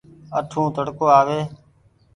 [0.37, 1.39] اٺون تڙڪو آوي۔